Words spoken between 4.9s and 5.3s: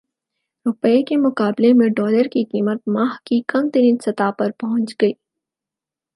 گئی